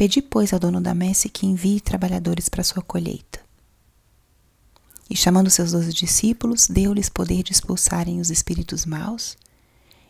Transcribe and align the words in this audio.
Pedi, 0.00 0.22
pois, 0.22 0.50
ao 0.54 0.58
dono 0.58 0.80
da 0.80 0.94
messe 0.94 1.28
que 1.28 1.44
envie 1.44 1.78
trabalhadores 1.78 2.48
para 2.48 2.64
sua 2.64 2.82
colheita. 2.82 3.38
E 5.10 5.14
chamando 5.14 5.50
seus 5.50 5.72
doze 5.72 5.92
discípulos, 5.92 6.68
deu-lhes 6.68 7.10
poder 7.10 7.42
de 7.42 7.52
expulsarem 7.52 8.18
os 8.18 8.30
espíritos 8.30 8.86
maus 8.86 9.36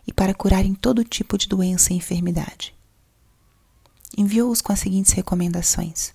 e 0.06 0.12
para 0.12 0.32
curarem 0.32 0.76
todo 0.76 1.02
tipo 1.02 1.36
de 1.36 1.48
doença 1.48 1.92
e 1.92 1.96
enfermidade. 1.96 2.72
Enviou-os 4.16 4.60
com 4.60 4.72
as 4.72 4.78
seguintes 4.78 5.10
recomendações: 5.10 6.12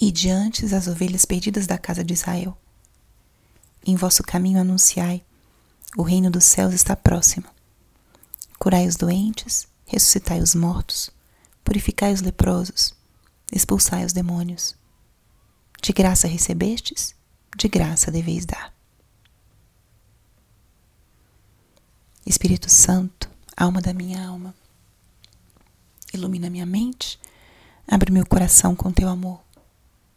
E 0.00 0.10
diante 0.10 0.64
as 0.74 0.86
ovelhas 0.86 1.26
perdidas 1.26 1.66
da 1.66 1.76
casa 1.76 2.02
de 2.02 2.14
Israel. 2.14 2.56
Em 3.84 3.94
vosso 3.94 4.22
caminho 4.22 4.58
anunciai: 4.58 5.22
o 5.98 6.02
reino 6.02 6.30
dos 6.30 6.46
céus 6.46 6.72
está 6.72 6.96
próximo. 6.96 7.44
Curai 8.58 8.88
os 8.88 8.96
doentes, 8.96 9.68
ressuscitai 9.84 10.40
os 10.40 10.54
mortos 10.54 11.17
purificai 11.68 12.14
os 12.14 12.22
leprosos, 12.22 12.94
expulsai 13.52 14.02
os 14.02 14.14
demônios. 14.14 14.74
De 15.82 15.92
graça 15.92 16.26
recebestes, 16.26 17.14
de 17.58 17.68
graça 17.68 18.10
deveis 18.10 18.46
dar. 18.46 18.72
Espírito 22.24 22.70
Santo, 22.70 23.28
alma 23.54 23.82
da 23.82 23.92
minha 23.92 24.26
alma, 24.26 24.54
ilumina 26.14 26.48
minha 26.48 26.64
mente, 26.64 27.20
abre 27.86 28.10
meu 28.10 28.24
coração 28.24 28.74
com 28.74 28.90
teu 28.90 29.06
amor, 29.06 29.38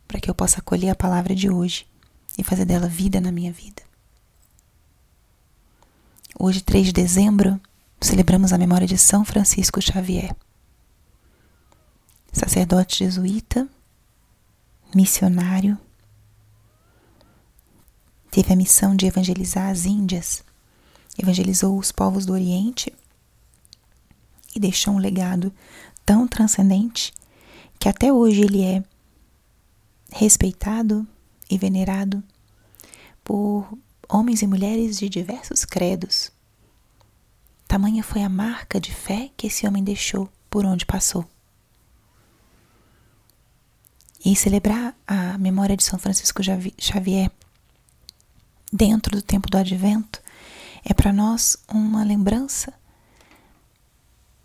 para 0.08 0.21
que 0.21 0.30
eu 0.30 0.36
possa 0.36 0.59
acolher 0.59 0.91
a 0.91 0.95
palavra 0.95 1.36
de 1.36 1.49
hoje 1.49 1.86
e 2.38 2.45
fazer 2.45 2.63
dela 2.63 2.88
vida 2.88 3.19
na 3.19 3.31
minha 3.31 3.52
vida. 3.52 3.83
Hoje, 6.39 6.61
3 6.61 6.88
de 6.88 6.93
dezembro, 6.93 7.59
celebramos 7.99 8.53
a 8.53 8.58
memória 8.58 8.88
de 8.88 8.97
São 8.97 9.25
Francisco 9.25 9.81
Xavier 9.81 10.33
sacerdote 12.31 12.99
jesuíta, 12.99 13.67
missionário, 14.95 15.77
teve 18.29 18.53
a 18.53 18.55
missão 18.55 18.95
de 18.95 19.05
evangelizar 19.05 19.69
as 19.69 19.85
Índias, 19.85 20.43
evangelizou 21.17 21.77
os 21.77 21.91
povos 21.91 22.25
do 22.25 22.33
Oriente 22.33 22.93
e 24.55 24.59
deixou 24.59 24.93
um 24.93 24.97
legado 24.97 25.53
tão 26.05 26.27
transcendente 26.27 27.13
que 27.77 27.89
até 27.89 28.11
hoje 28.11 28.41
ele 28.41 28.63
é 28.63 28.83
respeitado 30.11 31.05
e 31.49 31.57
venerado 31.57 32.23
por 33.23 33.67
homens 34.07 34.41
e 34.41 34.47
mulheres 34.47 34.97
de 34.97 35.09
diversos 35.09 35.65
credos. 35.65 36.31
Tamanha 37.67 38.03
foi 38.03 38.23
a 38.23 38.29
marca 38.29 38.79
de 38.79 38.93
fé 38.93 39.31
que 39.37 39.47
esse 39.47 39.65
homem 39.65 39.83
deixou 39.83 40.29
por 40.49 40.65
onde 40.65 40.85
passou. 40.85 41.25
E 44.23 44.36
celebrar 44.36 44.95
a 45.08 45.38
memória 45.38 45.75
de 45.75 45.83
São 45.83 45.97
Francisco 45.97 46.41
Xavier 46.44 47.32
dentro 48.71 49.15
do 49.15 49.21
tempo 49.21 49.49
do 49.49 49.58
advento 49.58 50.21
é 50.83 50.93
para 50.93 51.11
nós 51.11 51.58
uma 51.67 52.04
lembrança 52.04 52.73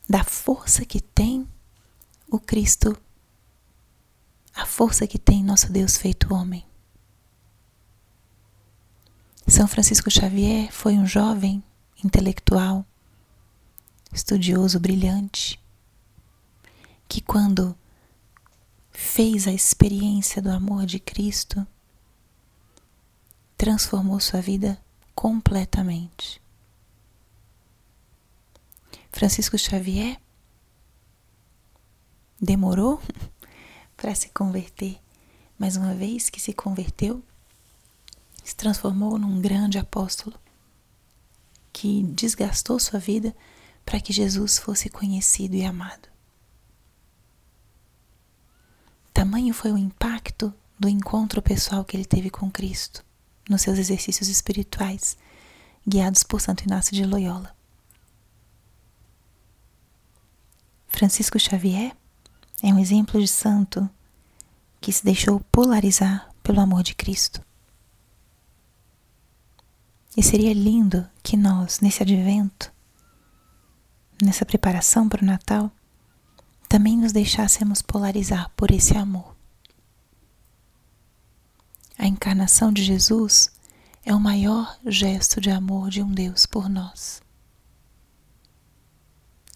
da 0.08 0.24
força 0.24 0.84
que 0.84 1.00
tem 1.00 1.46
o 2.30 2.38
Cristo, 2.38 2.96
a 4.54 4.64
força 4.64 5.06
que 5.06 5.18
tem 5.18 5.44
nosso 5.44 5.70
Deus 5.70 5.96
feito 5.96 6.32
homem. 6.32 6.64
São 9.46 9.68
Francisco 9.68 10.10
Xavier 10.10 10.72
foi 10.72 10.94
um 10.94 11.06
jovem 11.06 11.62
intelectual, 12.02 12.84
estudioso, 14.12 14.80
brilhante, 14.80 15.60
que 17.08 17.20
quando 17.20 17.76
fez 19.16 19.48
a 19.48 19.50
experiência 19.50 20.42
do 20.42 20.50
amor 20.50 20.84
de 20.84 21.00
Cristo, 21.00 21.66
transformou 23.56 24.20
sua 24.20 24.42
vida 24.42 24.78
completamente. 25.14 26.38
Francisco 29.10 29.56
Xavier 29.56 30.20
demorou 32.38 33.00
para 33.96 34.14
se 34.14 34.28
converter, 34.28 35.00
mas 35.58 35.76
uma 35.76 35.94
vez 35.94 36.28
que 36.28 36.38
se 36.38 36.52
converteu, 36.52 37.24
se 38.44 38.54
transformou 38.54 39.18
num 39.18 39.40
grande 39.40 39.78
apóstolo 39.78 40.38
que 41.72 42.02
desgastou 42.02 42.78
sua 42.78 43.00
vida 43.00 43.34
para 43.82 43.98
que 43.98 44.12
Jesus 44.12 44.58
fosse 44.58 44.90
conhecido 44.90 45.54
e 45.54 45.64
amado. 45.64 46.15
Tamanho 49.36 49.52
foi 49.52 49.70
o 49.70 49.76
impacto 49.76 50.50
do 50.78 50.88
encontro 50.88 51.42
pessoal 51.42 51.84
que 51.84 51.94
ele 51.94 52.06
teve 52.06 52.30
com 52.30 52.50
Cristo 52.50 53.04
nos 53.50 53.60
seus 53.60 53.78
exercícios 53.78 54.30
espirituais, 54.30 55.14
guiados 55.86 56.22
por 56.22 56.40
Santo 56.40 56.64
Inácio 56.64 56.94
de 56.94 57.04
Loyola. 57.04 57.54
Francisco 60.88 61.38
Xavier 61.38 61.94
é 62.62 62.72
um 62.72 62.78
exemplo 62.78 63.20
de 63.20 63.28
santo 63.28 63.86
que 64.80 64.90
se 64.90 65.04
deixou 65.04 65.38
polarizar 65.52 66.30
pelo 66.42 66.62
amor 66.62 66.82
de 66.82 66.94
Cristo. 66.94 67.44
E 70.16 70.22
seria 70.22 70.54
lindo 70.54 71.06
que 71.22 71.36
nós, 71.36 71.80
nesse 71.80 72.02
advento, 72.02 72.72
nessa 74.22 74.46
preparação 74.46 75.10
para 75.10 75.22
o 75.22 75.26
Natal, 75.26 75.70
também 76.68 76.96
nos 76.96 77.12
deixássemos 77.12 77.82
polarizar 77.82 78.50
por 78.56 78.70
esse 78.70 78.96
amor. 78.96 79.36
A 81.98 82.06
encarnação 82.06 82.72
de 82.72 82.84
Jesus 82.84 83.50
é 84.04 84.14
o 84.14 84.20
maior 84.20 84.78
gesto 84.84 85.40
de 85.40 85.50
amor 85.50 85.90
de 85.90 86.02
um 86.02 86.12
Deus 86.12 86.46
por 86.46 86.68
nós. 86.68 87.22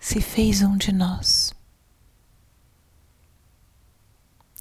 Se 0.00 0.20
fez 0.20 0.62
um 0.62 0.76
de 0.76 0.92
nós. 0.92 1.52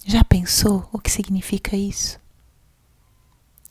Já 0.05 0.23
pensou 0.23 0.89
o 0.91 0.99
que 0.99 1.09
significa 1.09 1.75
isso? 1.75 2.19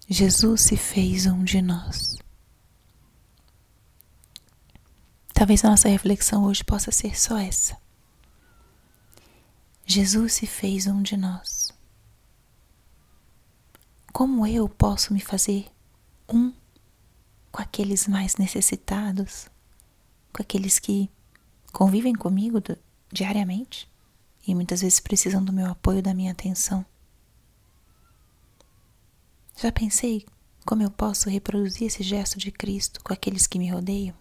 Jesus 0.08 0.62
se 0.62 0.76
fez 0.76 1.26
um 1.26 1.44
de 1.44 1.60
nós. 1.60 2.16
Talvez 5.34 5.64
a 5.64 5.70
nossa 5.70 5.88
reflexão 5.88 6.44
hoje 6.44 6.64
possa 6.64 6.90
ser 6.90 7.18
só 7.18 7.36
essa. 7.36 7.76
Jesus 9.90 10.34
se 10.34 10.46
fez 10.46 10.86
um 10.86 11.00
de 11.00 11.16
nós. 11.16 11.72
Como 14.12 14.46
eu 14.46 14.68
posso 14.68 15.14
me 15.14 15.20
fazer 15.20 15.66
um 16.28 16.52
com 17.50 17.62
aqueles 17.62 18.06
mais 18.06 18.36
necessitados, 18.36 19.48
com 20.30 20.42
aqueles 20.42 20.78
que 20.78 21.10
convivem 21.72 22.14
comigo 22.14 22.58
diariamente 23.10 23.90
e 24.46 24.54
muitas 24.54 24.82
vezes 24.82 25.00
precisam 25.00 25.42
do 25.42 25.54
meu 25.54 25.70
apoio, 25.70 26.02
da 26.02 26.12
minha 26.12 26.32
atenção? 26.32 26.84
Já 29.56 29.72
pensei 29.72 30.26
como 30.66 30.82
eu 30.82 30.90
posso 30.90 31.30
reproduzir 31.30 31.86
esse 31.86 32.02
gesto 32.02 32.38
de 32.38 32.52
Cristo 32.52 33.02
com 33.02 33.14
aqueles 33.14 33.46
que 33.46 33.58
me 33.58 33.70
rodeiam? 33.70 34.14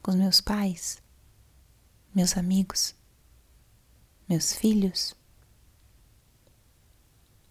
Com 0.00 0.10
os 0.10 0.16
meus 0.16 0.40
pais, 0.40 1.02
meus 2.14 2.34
amigos, 2.38 2.94
meus 4.28 4.52
filhos, 4.54 5.14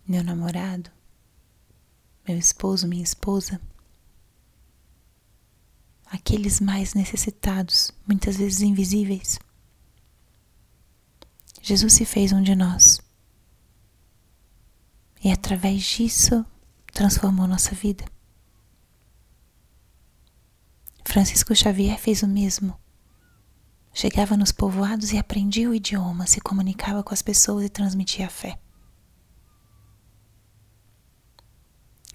meu 0.08 0.24
namorado, 0.24 0.90
meu 2.28 2.38
esposo, 2.38 2.88
minha 2.88 3.04
esposa, 3.04 3.60
aqueles 6.06 6.60
mais 6.60 6.94
necessitados, 6.94 7.92
muitas 8.08 8.38
vezes 8.38 8.62
invisíveis. 8.62 9.40
Jesus 11.62 11.94
se 11.94 12.06
fez 12.06 12.32
um 12.32 12.42
de 12.42 12.56
nós 12.56 13.00
e 15.24 15.32
através 15.32 15.82
disso 15.82 16.46
transformou 16.92 17.48
nossa 17.48 17.74
vida. 17.74 18.06
Francisco 21.06 21.56
Xavier 21.56 21.98
fez 22.00 22.24
o 22.24 22.28
mesmo 22.28 22.78
Chegava 23.94 24.36
nos 24.36 24.52
povoados 24.52 25.12
e 25.12 25.20
aprendia 25.20 25.70
o 25.70 25.74
idioma, 25.74 26.26
se 26.26 26.42
comunicava 26.42 27.04
com 27.04 27.14
as 27.14 27.22
pessoas 27.22 27.66
e 27.66 27.70
transmitia 27.70 28.26
a 28.26 28.30
fé. 28.30 28.60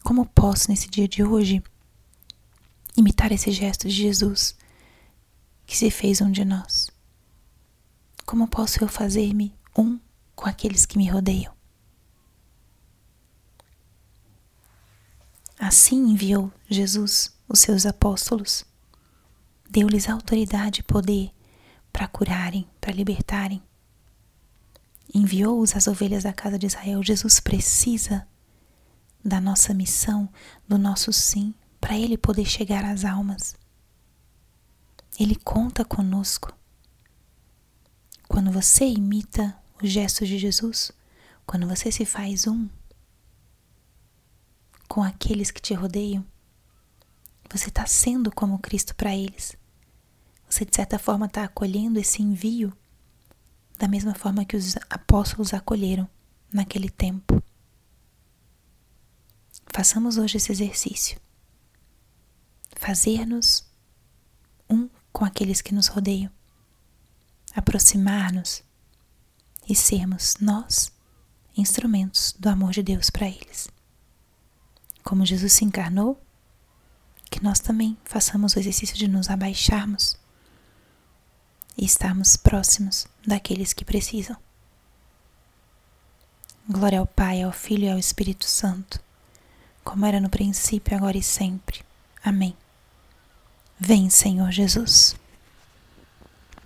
Como 0.03 0.27
posso, 0.27 0.71
nesse 0.71 0.89
dia 0.89 1.07
de 1.07 1.23
hoje, 1.23 1.63
imitar 2.97 3.31
esse 3.31 3.53
gesto 3.53 3.87
de 3.87 3.95
Jesus 3.95 4.57
que 5.65 5.77
se 5.77 5.89
fez 5.89 6.21
um 6.21 6.33
de 6.33 6.45
nós? 6.45 6.91
Como 8.27 8.49
posso 8.49 8.83
eu 8.83 8.89
fazer-me 8.89 9.55
um 9.77 10.01
com 10.35 10.49
aqueles 10.49 10.85
que 10.85 10.99
me 10.99 11.09
rodeiam? 11.09 11.55
Assim 15.59 16.11
enviou 16.11 16.53
Jesus 16.69 17.37
os 17.49 17.61
seus 17.61 17.87
apóstolos, 17.87 18.65
deu-lhes 19.71 20.09
autoridade 20.09 20.81
e 20.81 20.85
poder 20.85 21.38
para 21.93 22.09
curarem, 22.09 22.69
para 22.81 22.93
libertarem. 22.93 23.63
Enviou-os 25.13 25.75
as 25.75 25.87
ovelhas 25.87 26.25
da 26.25 26.33
casa 26.33 26.59
de 26.59 26.67
Israel. 26.67 27.03
Jesus 27.03 27.41
precisa 27.41 28.27
da 29.25 29.41
nossa 29.41 29.75
missão, 29.75 30.29
do 30.67 30.79
nosso 30.79 31.13
sim, 31.13 31.55
para 31.81 31.97
Ele 31.97 32.17
poder 32.17 32.45
chegar 32.45 32.85
às 32.85 33.05
almas. 33.05 33.57
Ele 35.19 35.35
conta 35.35 35.85
conosco. 35.85 36.55
Quando 38.29 38.53
você 38.53 38.85
imita 38.85 39.57
os 39.83 39.91
gestos 39.91 40.29
de 40.29 40.39
Jesus, 40.39 40.93
quando 41.47 41.67
você 41.67 41.91
se 41.91 42.05
faz 42.05 42.47
um 42.47 42.69
com 44.89 45.03
aqueles 45.03 45.51
que 45.51 45.61
te 45.61 45.75
rodeiam, 45.75 46.25
você 47.51 47.69
está 47.69 47.87
sendo 47.87 48.31
como 48.31 48.59
Cristo 48.59 48.95
para 48.95 49.15
eles. 49.17 49.58
Você, 50.49 50.65
de 50.65 50.75
certa 50.75 50.99
forma, 50.99 51.27
está 51.27 51.45
acolhendo 51.45 51.99
esse 51.99 52.23
envio 52.23 52.73
da 53.79 53.87
mesma 53.87 54.15
forma 54.15 54.45
que 54.45 54.57
os 54.57 54.77
apóstolos 54.91 55.55
acolheram 55.55 56.09
naquele 56.53 56.89
tempo. 56.89 57.43
Façamos 59.73 60.17
hoje 60.17 60.39
esse 60.39 60.51
exercício. 60.51 61.21
Fazer-nos 62.77 63.65
um 64.69 64.89
com 65.13 65.25
aqueles 65.25 65.61
que 65.61 65.75
nos 65.75 65.87
rodeiam. 65.87 66.31
Aproximar-nos 67.55 68.63
e 69.69 69.75
sermos 69.77 70.37
nós 70.41 70.91
instrumentos 71.57 72.35
do 72.39 72.49
amor 72.49 72.73
de 72.73 72.83
Deus 72.83 73.11
para 73.11 73.29
eles. 73.29 73.69
Como 75.03 75.27
Jesus 75.27 75.53
se 75.53 75.65
encarnou, 75.65 76.21
que 77.31 77.43
nós 77.43 77.61
também 77.61 77.97
façamos 78.05 78.55
o 78.55 78.59
exercício 78.59 78.97
de 78.97 79.07
nos 79.07 79.29
abaixarmos 79.29 80.17
e 81.79 81.85
estarmos 81.85 82.37
próximos 82.37 83.07
daqueles 83.25 83.73
que 83.73 83.85
precisam. 83.85 84.37
Glória 86.69 86.99
ao 86.99 87.07
Pai, 87.07 87.41
ao 87.41 87.53
Filho 87.53 87.85
e 87.85 87.91
ao 87.91 87.99
Espírito 87.99 88.45
Santo, 88.45 89.01
como 89.85 90.05
era 90.05 90.21
no 90.21 90.29
princípio, 90.29 90.97
agora 90.97 91.17
e 91.17 91.23
sempre. 91.23 91.81
Amém. 92.23 92.55
Vem, 93.79 94.11
Senhor 94.11 94.51
Jesus. 94.51 95.17